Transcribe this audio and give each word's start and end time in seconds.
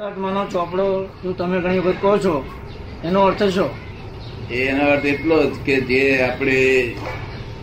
શુદ્ધાત્માનો 0.00 0.42
ચોપડો 0.46 0.84
જો 1.22 1.32
તમે 1.32 1.60
ઘણી 1.60 1.78
વખત 1.78 1.98
કહો 2.00 2.18
છો, 2.18 2.34
એનો 3.04 3.20
અર્થ 3.20 3.42
શું? 3.42 3.70
એનો 4.50 4.84
અર્થ 4.90 5.04
એટલો 5.04 5.36
જ 5.44 5.56
કે 5.64 5.80
જે 5.80 6.22
આપણે 6.22 6.60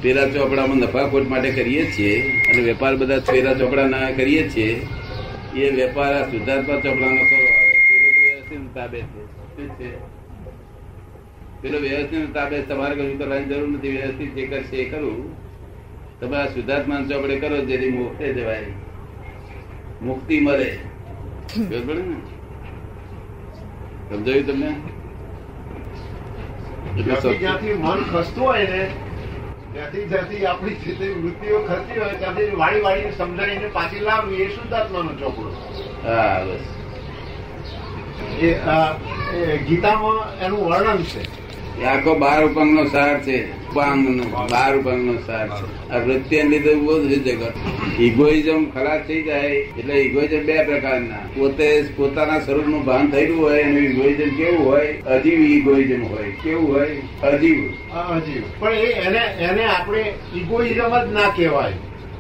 પેલા 0.02 0.28
ચોપડામાં 0.28 0.78
નફાખોટ 0.78 1.30
માટે 1.30 1.52
કરીએ 1.52 1.86
છીએ 1.92 2.12
અને 2.52 2.62
વેપાર 2.62 2.96
બધા 2.96 3.20
પેલા 3.20 3.54
ચોપડાના 3.54 4.12
કરીએ 4.12 4.44
છીએ, 4.50 4.76
એ 5.56 5.70
વેપાર 5.70 6.12
આ 6.14 6.28
શુદ્ધાત્મા 6.32 6.76
ચોપડાનો 6.76 7.24
કરવો 7.30 7.48
આવે. 7.54 7.72
પેલો 7.88 8.10
તો 8.10 8.20
વ્યવસ્થિત 8.26 8.76
તાબે 8.76 9.00
છે. 9.80 9.90
પેલો 11.62 11.78
વ્યવસ્થિત 11.80 12.34
તાબે 12.34 12.62
તમારે 12.62 12.96
કશું 12.96 13.18
કરવાની 13.20 13.46
જરૂર 13.46 13.70
નથી. 13.70 13.90
વ્યવસ્થિત 13.90 14.36
જે 14.36 14.46
કરશે 14.46 14.76
એ 14.76 14.90
કરવું 14.90 15.26
તમે 16.20 16.38
આ 16.38 16.46
શુદ્ધાત્મા 16.46 17.02
ચોપડે 17.10 17.40
કરો 17.40 17.58
જેથી 17.66 17.90
મોક્ષે 17.90 18.34
જવાય. 18.34 18.70
મુક્તિ 20.02 20.40
મળે. 20.40 20.70
સમજાયું 21.50 22.14
તમને 24.46 24.70
એટલે 26.98 27.04
જ્યાંથી 27.04 27.20
સત્ય- 27.22 27.40
જ્યાંથી 27.40 27.74
મન 27.76 28.00
ખસતું 28.12 28.44
હોય 28.44 28.64
ને 28.64 28.82
ત્યાંથી 29.74 30.06
જ્યાંથી 30.06 30.46
આપણી 30.46 30.96
જે 31.00 31.08
વૃત્તિઓ 31.16 31.58
ખસતી 31.60 32.00
હોય 32.00 32.14
ત્યાંથી 32.14 32.58
વાળી 32.58 32.82
વાળીને 32.82 33.12
સમજાવીને 33.12 33.68
પાછી 33.68 34.00
લાવવી 34.00 34.42
એ 34.42 34.50
શુદ્ધાત્માનો 34.50 35.12
ચોપડો. 35.12 35.50
હા 36.04 36.46
બસ. 36.46 36.64
ગીતામાં 39.68 40.20
એનું 40.42 40.62
વર્ણન 40.70 41.04
છે. 41.04 41.22
આખો 41.86 42.12
બાર 42.16 42.40
ઉપર 42.46 42.66
નો 42.66 42.84
સાર 42.86 43.20
છે. 43.20 43.38
ઉપાંગ 43.78 44.16
નો 44.16 44.24
બાર 44.24 44.78
ઉપાંગ 44.78 45.06
નો 45.06 45.14
સાર 45.28 45.48
છે. 45.48 45.90
આ 45.90 45.98
વૃત્તિ 45.98 46.42
લીધે 46.42 46.74
બહુ 46.76 47.10
છે 47.10 47.16
જગત. 47.16 47.54
ઇગોઇઝમ 48.00 48.70
ખલાસ 48.70 49.02
થઈ 49.08 49.22
જાય 49.22 49.50
એટલે 49.50 49.94
ઇગોઇઝમ 49.94 50.46
બે 50.46 50.64
પ્રકારના. 50.64 51.16
પોતે 51.36 51.86
પોતાના 51.96 52.40
સ્વરૂપનું 52.40 52.86
ભાન 52.86 53.12
થયેલું 53.12 53.42
હોય 53.42 53.62
એનું 53.62 53.78
ઇગોઇઝમ 53.78 54.36
કેવું 54.36 54.66
હોય? 54.66 54.88
અજીવ 54.88 55.42
ઇગોઇઝમ 55.42 56.04
હોય. 56.06 56.32
કેવું 56.44 56.74
હોય? 56.74 56.90
અજીવ. 57.24 57.58
અજીવ. 57.98 58.44
પણ 58.60 58.74
એને 58.74 59.20
એને 59.44 59.64
આપણે 59.66 60.14
ઇગોઇઝમ 60.36 61.10
જ 61.10 61.14
ના 61.14 61.30
કહેવાય. 61.30 61.74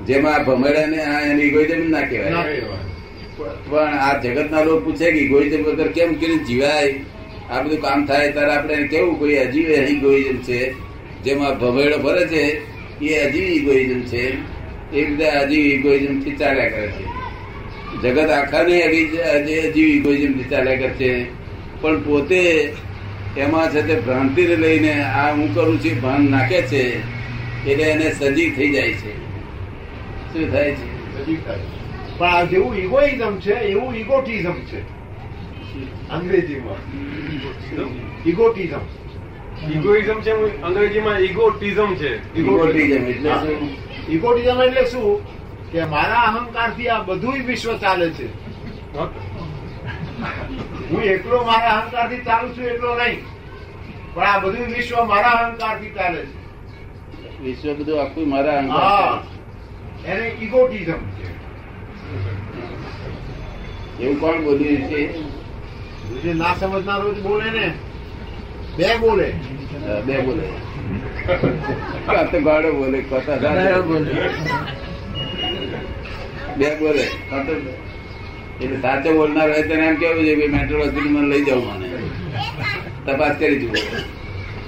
જેમાં 0.07 0.45
ભમેડા 0.45 0.85
ને 0.85 1.03
આ 1.03 1.21
એને 1.21 1.43
ઇગોઇઝમ 1.43 1.89
ના 1.89 2.01
કહેવાય. 2.01 2.53
પણ 3.69 3.79
આ 3.79 4.21
જગત 4.21 4.51
ના 4.51 4.63
લોકો 4.63 4.79
પૂછે 4.79 5.11
કે 5.11 5.17
ઇગોઇઝમ 5.17 5.63
વગર 5.63 5.87
કેમ 5.87 6.13
કરીને 6.13 6.37
જીવાય? 6.37 6.95
આ 7.49 7.61
બધું 7.61 7.81
કામ 7.81 8.05
થાય 8.05 8.31
ત્યારે 8.31 8.51
આપણે 8.51 8.87
કેવું 8.87 9.19
કોઈ 9.19 9.35
અજીવ 9.35 9.71
ઇગોઇઝમ 9.71 10.37
છે? 10.37 10.86
જેમાં 11.23 11.59
ભમેડો 11.59 11.97
ભરે 11.97 12.27
છે 12.27 12.43
એ 13.05 13.27
હજી 13.27 13.39
ઇગોઇઝમ 13.39 14.01
છે. 14.01 14.57
એ 14.93 15.05
રીતે 15.05 15.29
હજી 15.29 15.55
ઇગોઇઝમથી 15.55 16.31
ચાલ્યા 16.31 16.69
કરે 16.69 16.87
છે. 16.87 17.05
જગત 18.01 18.29
આખાને 18.29 18.85
હજી 19.67 19.81
ઇગોઇઝમથી 19.81 20.43
ચાલ્યા 20.43 20.75
કરે 20.75 20.89
છે. 20.89 21.25
પણ 21.81 22.01
પોતે 22.01 22.73
એમાં 23.37 23.71
છે 23.71 23.81
તે 23.81 23.99
ભ્રાંતિને 23.99 24.55
લઈને 24.55 25.03
આ 25.03 25.33
હું 25.33 25.55
કરું 25.55 25.79
છું 25.79 26.01
ભાન 26.01 26.27
નાખે 26.31 26.61
છે 26.61 26.99
એટલે 27.69 27.83
એને 27.83 28.11
સજીવ 28.11 28.55
થઈ 28.55 28.69
જાય 28.69 28.93
છે. 28.93 29.17
શું 30.33 30.51
થાય 30.51 30.71
છે? 30.71 32.17
પણ 32.17 32.27
આ 32.27 32.43
જેવું 32.43 32.77
ઇગોઇઝમ 32.77 33.39
છે 33.39 33.53
એવું 33.53 33.95
ઇગોટિઝમ 33.95 34.53
છે. 34.53 34.79
અંગ્રેજીમાં. 36.09 36.79
ઇગોટિઝમ 38.25 38.79
ઇગોઇઝમ 39.65 40.21
છે 40.21 40.61
અંગ્રેજીમાં 40.61 41.19
ઇગોટિઝમ 41.19 41.95
છે. 41.95 42.39
ઇગોટિઝમ 42.39 43.05
એટલે 43.05 43.31
ઇગોટિઝમ 44.09 44.61
એટલે 44.61 44.85
શું? 44.85 45.37
કે 45.71 45.85
મારા 45.85 46.21
અહંકારથી 46.21 46.89
આ 46.89 47.03
બધું 47.03 47.33
વિશ્વ 47.45 47.77
ચાલે 47.77 48.09
છે. 48.09 48.27
હું 50.89 51.01
એકલો 51.03 51.43
મારા 51.43 51.69
અહંકારથી 51.69 52.17
ચાલુ 52.17 52.47
છું 52.47 52.63
એટલો 52.63 52.95
નહીં. 52.95 53.19
પણ 54.13 54.23
આ 54.23 54.39
બધું 54.39 54.67
વિશ્વ 54.67 55.03
મારા 55.03 55.29
અહંકારથી 55.29 55.89
ચાલે 55.89 56.21
છે. 56.25 56.37
વિશ્વ 57.41 57.73
બધું 57.73 58.01
આખું 58.01 58.29
મારા 58.29 58.57
અહંકાર 58.57 59.23
એને 60.11 60.27
ઇગોટિઝમ 60.27 61.01
છે. 61.17 61.27
એવું 64.03 64.19
કોણ 64.19 64.43
બોલ્યું 64.43 64.77
છે? 64.77 66.33
ના 66.33 66.53
સમજનારો 66.53 67.13
જ 67.13 67.21
બોલે 67.21 67.49
ને. 67.49 67.73
બે 68.77 68.87
બોલે. 69.01 69.27
બે 70.07 70.15
બોલે. 70.25 70.45
ગાડો 72.45 72.69
બોલે 72.79 72.99
બોલે. 73.89 74.11
બે 76.57 76.69
બોલે. 76.79 77.05
એટલે 78.61 78.77
સાચો 78.81 79.09
બોલનાર 79.17 79.47
હોય 79.53 79.63
તેને 79.69 79.85
એમ 79.87 79.95
કેવું 80.01 80.23
છે 80.27 80.33
કે 80.39 80.45
મેટ્રો 80.53 80.77
હોસ્પિટલમાં 80.83 81.25
લઈ 81.31 81.43
જાવ 81.47 81.61
મને. 81.65 81.87
તપાસ 83.05 83.33
કરી 83.39 83.59
જુઓ 83.61 83.73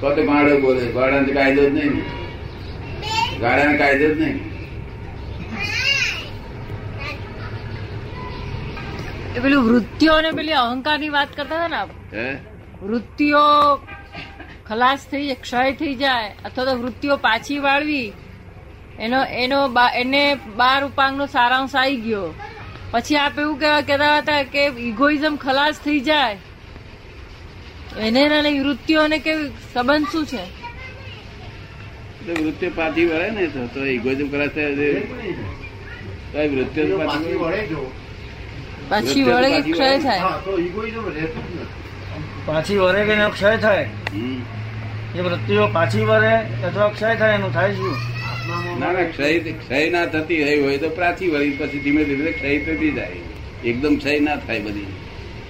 તો 0.02 0.08
તો 0.16 0.22
ગાડો 0.30 0.54
બોલે. 0.66 0.84
ગાડાને 0.98 1.32
કાયદો 1.38 1.64
જ 1.70 1.72
નહીં 1.78 1.92
ને. 1.96 2.04
ગાડાને 3.42 3.76
કાયદો 3.78 4.08
જ 4.14 4.16
નહીં. 4.22 4.38
એ 9.36 9.40
પેલું 9.44 9.62
વૃત્તિઓ 9.70 10.14
ને 10.22 10.32
પેલી 10.38 10.58
અહંકારની 10.66 11.12
વાત 11.16 11.30
કરતા 11.38 11.58
હતા 11.60 11.72
ને 11.74 11.78
આપ? 11.84 11.92
વૃત્તિઓ 12.84 13.46
ખલાસ 14.70 15.06
થઈ 15.12 15.36
ક્ષય 15.36 15.72
થઈ 15.72 15.96
જાય 15.96 16.36
અથવા 16.46 16.66
તો 16.66 16.76
વૃત્તિઓ 16.76 17.16
પાછી 17.18 17.60
વાળવી 17.60 18.14
એનો 19.00 19.24
એનો 19.24 19.60
એને 19.96 20.36
બાર 20.36 20.86
ઉપાંગનો 20.86 21.26
સારાંશ 21.26 21.76
આવી 21.76 21.96
ગયો. 21.96 22.34
પછી 22.92 23.16
આપ 23.16 23.40
એવું 23.40 23.60
કહેવા 23.60 23.82
કહેતા 23.82 24.18
હતા 24.18 24.44
કે 24.44 24.66
ઇગોઇઝમ 24.66 25.36
ખલાસ 25.36 25.80
થઈ 25.86 26.00
જાય. 26.00 26.38
એને 28.00 28.24
અને 28.28 28.60
વૃત્તિઓને 28.60 29.20
કેવી 29.20 29.50
સંબંધ 29.74 30.08
શું 30.08 30.26
છે? 30.26 30.44
વૃત્તિઓ 32.34 32.70
પાછી 32.76 33.06
વળે 33.06 33.30
ને 33.30 33.48
તો 33.48 33.68
તો 33.68 33.86
ઇગોઇઝમ 33.86 34.30
ખલાસ 34.32 34.50
થાય 34.50 36.48
વૃત્તિઓ 36.48 36.98
પાછી 36.98 37.08
પાછી 37.08 37.36
વળે 37.36 37.66
જો. 37.68 37.92
પાછી 38.90 39.24
વળે 39.24 39.50
કે 39.52 39.72
ક્ષય 39.72 40.00
થાય? 40.00 40.20
તો 40.46 40.60
ઇગોઇઝમ 40.60 41.06
રહેતું 41.10 42.46
પાછી 42.46 42.78
વળે 42.78 43.06
કે 43.06 43.16
ક્ષય 43.30 43.58
થાય? 43.58 43.84
હમ. 44.14 44.59
એ 45.16 45.22
વૃત્તિઓ 45.22 45.68
પાછી 45.68 46.06
વરે 46.06 46.36
અથવા 46.38 46.90
ક્ષય 46.90 47.16
થાય 47.16 47.36
એનું 47.36 47.54
થાય 47.54 47.76
શું? 47.76 47.96
ના 48.80 48.92
ના 48.92 49.04
ક્ષય 49.04 49.40
ક્ષય 49.40 49.90
ના 49.90 50.06
થતી 50.06 50.44
રહી 50.44 50.62
હોય 50.62 50.78
તો 50.78 50.90
પ્રાચી 50.90 51.28
વળી 51.28 51.50
પછી 51.50 51.80
ધીમે 51.80 52.04
ધીમે 52.04 52.32
ક્ષય 52.32 52.60
થતી 52.60 52.92
જાય. 52.92 53.12
એકદમ 53.66 53.96
ક્ષય 53.96 54.20
ના 54.20 54.36
થાય 54.36 54.60
બધી. 54.60 54.86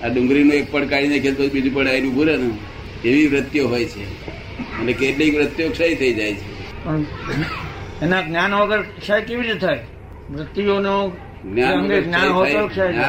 આ 0.04 0.08
ડુંગળીનો 0.08 0.54
એક 0.54 0.72
પડ 0.72 0.90
કાઢી 0.90 1.08
નાખે 1.08 1.32
તો 1.32 1.48
બીજું 1.48 1.74
પડ 1.74 1.88
આવીને 1.88 2.08
ઉભું 2.08 2.26
ને. 2.26 3.10
એવી 3.10 3.28
વૃત્તિઓ 3.28 3.68
હોય 3.68 3.86
છે. 3.86 4.04
અને 4.82 4.94
કેટલીક 4.94 5.36
વૃત્તિઓ 5.36 5.70
ક્ષય 5.70 5.96
થઈ 5.96 6.14
જાય 6.14 6.34
છે. 6.34 6.60
એના 8.02 8.22
જ્ઞાન 8.22 8.54
વગર 8.54 8.82
ક્ષય 8.82 9.22
કેવી 9.22 9.42
રીતે 9.42 9.60
થાય? 9.60 9.80
વૃત્તિઓનો 10.30 11.12
જ્ઞાન 11.44 11.82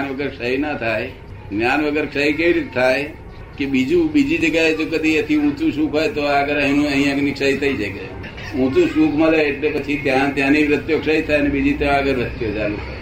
વગર 0.08 0.28
ક્ષય 0.28 0.56
ના 0.56 0.74
થાય. 0.74 1.10
જ્ઞાન 1.50 1.84
વગર 1.84 2.06
ક્ષય 2.06 2.32
કેવી 2.32 2.52
રીતે 2.52 2.70
થાય? 2.74 3.12
કે 3.58 3.66
બીજું, 3.66 4.12
બીજી 4.12 4.38
જગ્યાએ 4.38 4.74
જો 4.74 4.84
કદી 4.84 5.16
એથી 5.16 5.36
ઊંચું 5.36 5.72
સુખ 5.72 5.92
હોય 5.92 6.08
તો 6.08 6.22
આગળ 6.22 6.58
અહીંનું 6.58 6.86
અહીં 6.86 7.10
આગળની 7.12 7.32
ક્ષય 7.32 7.56
થઈ 7.56 7.76
જાય 7.76 8.08
ઊંચું 8.58 8.86
સુખ 8.88 9.14
મળે 9.14 9.42
એટલે 9.42 9.68
પછી 9.70 9.96
ત્યાં, 9.96 10.34
ત્યાંની 10.34 10.64
વૃત્તિઓ 10.66 10.98
ક્ષય 10.98 11.22
થાય 11.22 11.38
અને 11.38 11.48
બીજી 11.48 11.72
ત્યાં 11.72 11.96
આગળ 11.96 12.12
વૃત્તિઓ 12.12 12.52
ચાલુ 12.52 12.76
થાય. 12.76 13.00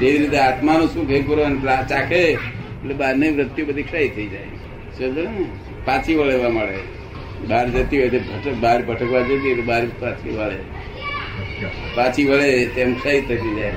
જેવી 0.00 0.18
રીતે 0.18 0.38
આત્માનું 0.38 0.88
સુખ 0.88 1.10
એ 1.10 1.22
પૂરો 1.22 1.44
ચાખે, 1.88 2.20
એટલે 2.28 2.94
બહારની 2.94 3.30
વૃત્તિઓ 3.30 3.64
બધી 3.64 3.82
ક્ષય 3.82 4.08
થઈ 4.08 4.26
જાય. 4.26 4.50
સમજો 4.98 5.22
ને? 5.22 5.46
પાછી 5.84 6.14
વળવા 6.14 6.48
મળે. 6.48 6.78
બહાર 7.48 7.66
જતી 7.70 7.98
હોય 7.98 8.08
તો 8.08 8.18
ભટક 8.18 8.60
બહાર 8.60 8.82
ભટકવા 8.82 9.20
જતી 9.20 9.54
તો 9.54 9.62
બહાર 9.62 9.86
પાછી 10.00 10.36
વળે. 10.36 10.58
પાછી 11.94 12.24
વળે 12.24 12.66
તેમ 12.66 12.94
ક્ષય 12.94 13.20
થતી 13.20 13.56
જાય. 13.56 13.72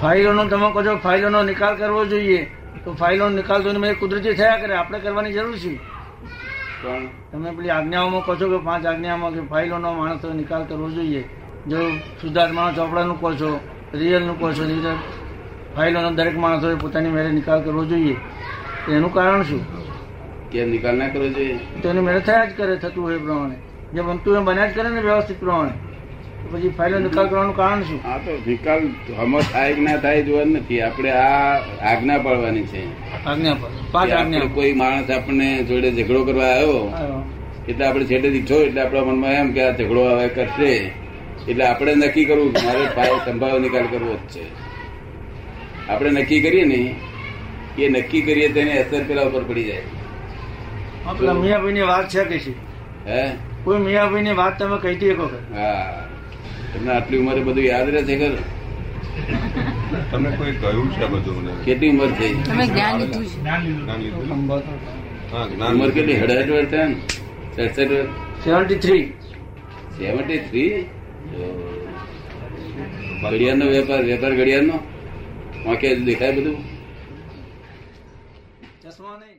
ફાઇલોનો 0.00 0.44
તમે 0.44 0.68
કહો 0.72 0.96
ફાઇલોનો 0.96 1.42
નિકાલ 1.42 1.74
કરવો 1.76 2.04
જોઈએ. 2.04 2.46
તો 2.84 2.92
ફાઇલોનો 2.92 3.36
નિકાલ 3.36 3.62
તો 3.62 3.78
મેં 3.78 3.98
કુદરતી 3.98 4.32
થયા 4.32 4.56
કરે. 4.56 4.74
આપણે 4.74 4.98
કરવાની 4.98 5.32
જરૂર 5.32 5.56
છે. 5.58 5.76
તમે 7.32 7.50
પેલી 7.50 7.70
આજ્ઞાઓમાં 7.70 8.24
કહો 8.24 8.36
છો 8.36 8.58
કે 8.58 8.64
પાંચ 8.64 8.86
આજ્ઞામાં 8.86 9.34
કે 9.34 9.40
ફાઇલોનો 9.40 9.92
માણસો 9.92 10.32
નિકાલ 10.32 10.64
કરવો 10.64 10.90
જોઈએ. 10.90 11.28
જો 11.68 11.90
સુધાર્થમાં 12.22 12.74
ચોપડાનું 12.74 13.20
કહો 13.20 13.32
છો 13.32 13.60
રિયલનું 13.94 14.38
કહો 14.38 14.52
છો 14.52 14.96
ફાઇલોનો 15.76 16.10
દરેક 16.10 16.38
માણસોએ 16.38 16.74
પોતાની 16.74 17.10
મેળે 17.10 17.30
નિકાલ 17.30 17.62
કરવો 17.62 17.84
જોઈએ. 17.84 18.16
એનું 18.88 19.14
કારણ 19.14 19.42
શું? 19.42 19.84
કે 20.50 20.64
નિકાલ 20.64 20.96
ના 20.96 21.08
કરવો 21.08 21.28
જોઈએ. 21.28 21.58
તો 21.82 21.88
એની 21.88 22.00
મેળે 22.00 22.20
થયા 22.20 22.44
જ 22.44 22.56
કરે 22.56 22.76
થતું 22.76 23.04
હોય 23.04 23.14
એ 23.14 23.18
પ્રમાણે. 23.18 23.56
જે 23.92 24.00
બનતું 24.00 24.36
એ 24.36 24.38
બન્યા 24.38 24.66
જ 24.66 24.74
કરે 24.74 24.88
ને 24.88 25.00
વ્યવસ્થિત 25.00 25.40
પ્રમાણે. 25.40 25.70
પછી 26.52 26.68
ફાઇલો 26.68 26.98
નિકાલ 26.98 27.28
કરવાનું 27.28 27.56
કારણ 27.56 27.82
શું? 27.82 28.06
આ 28.06 28.18
તો 28.18 28.38
નિકાલ 28.46 28.80
હમો 29.18 29.40
થાય 29.40 29.74
ના 29.74 29.96
થાય 29.96 30.22
જોવાનું 30.22 30.52
નથી. 30.52 30.80
આપણે 30.80 31.10
આ 31.10 31.60
આજ્ઞા 31.82 32.18
પાડવાની 32.18 32.62
છે. 32.62 32.82
આજ્ઞા 33.26 33.56
પાંચ 33.92 34.10
આજ્ઞા 34.10 34.40
કોઈ 34.40 34.72
માણસ 34.72 35.10
આપણને 35.10 35.62
જોડે 35.62 35.90
ઝઘડો 35.90 36.24
કરવા 36.24 36.44
આવ્યો. 36.44 37.24
એટલે 37.68 37.86
આપણે 37.86 38.04
છેટે 38.04 38.30
દીઠો 38.30 38.54
એટલે 38.54 38.80
આપણા 38.80 39.04
મનમાં 39.04 39.32
એમ 39.32 39.52
કે 39.52 39.62
આ 39.62 39.72
ઝઘડો 39.72 40.04
આવે 40.04 40.28
કરશે. 40.28 40.92
એટલે 41.48 41.66
આપણે 41.66 41.94
નક્કી 41.94 42.24
કરવું 42.24 42.52
કે 42.52 42.66
મારે 42.66 42.84
ફાઇલ 42.84 43.18
સંભાવ 43.24 43.58
નિકાલ 43.58 43.86
કરવો 43.86 44.14
જ 44.14 44.18
છે. 44.18 44.40
આપણે 45.88 46.10
નક્કી 46.10 46.40
કરીએ 46.40 46.64
ને 46.64 46.94
એ 47.78 47.88
નક્કી 47.88 48.22
કરીએ 48.22 48.48
તેની 48.48 48.78
અસર 48.78 49.04
પેલા 49.04 49.22
ઉપર 49.22 49.42
પડી 49.42 49.64
જાય. 49.64 49.82
હા, 51.06 51.12
ની 51.12 51.40
મિયાભાઈની 51.40 51.80
વાત 51.80 52.08
છે 52.08 52.24
કે 52.24 52.38
છે? 52.38 52.52
હે? 53.06 53.32
કોઈ 53.64 53.78
મિયાભાઈની 53.78 54.32
વાત 54.32 54.58
તમે 54.58 54.78
કહી 54.78 54.94
હતી 54.94 55.06
એક 55.06 55.18
વખત? 55.18 55.54
હા. 55.54 56.04
તમને 56.74 56.90
આટલી 56.96 57.18
ઉંમરે 57.22 57.42
બધું 57.48 57.64
યાદ 57.64 57.88
રહે 57.94 58.02
છે 58.08 58.14
ખરું? 58.20 58.42
તમને 60.10 60.30
કોઈ 60.38 60.54
કહ્યું 60.62 60.88
છે 60.96 61.06
બધું 61.12 61.44
કેટલી 61.66 61.90
ઉંમર 61.94 62.10
થઈ? 62.18 62.32
તમે 62.48 62.64
જ્ઞાન 62.72 62.94
લીધું 63.00 63.24
છે. 63.26 63.36
હા 65.32 65.44
જ્ઞાન 65.52 65.72
ઉંમર 65.74 65.90
કેટલી? 65.96 66.18
હડાહટ 66.22 66.50
વર્ષ 66.54 66.70
થયા 66.72 66.88
ને? 66.88 66.96
સડસઠ 67.54 67.92
વર્ષ? 67.92 68.10
સેવન્ટી 68.44 68.78
થ્રી 68.84 69.04
સેવન્ટી 69.98 70.40
થ્રી 70.48 70.72
ઘડિયાળનો 73.22 73.66
વેપાર 73.74 74.00
વેપાર 74.10 74.32
ઘડિયાળનો? 74.40 74.76
વાંકે 75.66 75.88
દેખાય 76.08 76.32
બધું? 76.38 76.58
ચશ્મા 78.82 79.16
નહીં. 79.20 79.33